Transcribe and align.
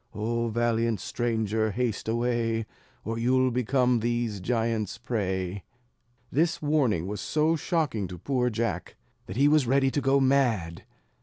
Oh 0.15 0.47
valiant 0.47 0.99
stranger, 0.99 1.69
haste 1.69 2.07
away, 2.07 2.65
Or 3.05 3.19
you'll 3.19 3.51
become 3.51 3.99
these 3.99 4.39
giants' 4.39 4.97
prey." 4.97 5.63
This 6.31 6.59
warning 6.59 7.05
was 7.05 7.21
so 7.21 7.55
shocking 7.55 8.07
to 8.07 8.17
poor 8.17 8.49
Jack, 8.49 8.95
that 9.27 9.37
he 9.37 9.47
was 9.47 9.67
ready 9.67 9.91
to 9.91 10.01
go 10.01 10.19
mad. 10.19 10.85